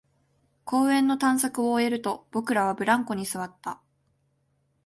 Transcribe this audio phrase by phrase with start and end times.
[0.65, 3.83] 公園の探索を終えると、僕らはブランコに座った